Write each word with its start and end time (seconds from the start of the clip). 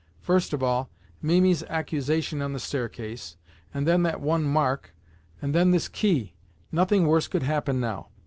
First 0.23 0.51
of 0.51 0.63
all, 0.63 0.89
Mimi's 1.21 1.61
accusation 1.65 2.41
on 2.41 2.53
the 2.53 2.59
staircase, 2.59 3.37
and 3.71 3.87
then 3.87 4.01
that 4.01 4.19
one 4.19 4.41
mark, 4.43 4.95
and 5.43 5.53
then 5.53 5.69
this 5.69 5.87
key! 5.87 6.33
Nothing 6.71 7.05
worse 7.05 7.27
could 7.27 7.43
happen 7.43 7.79
now. 7.79 8.07